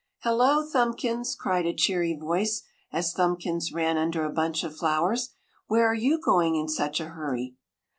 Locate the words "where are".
5.67-5.93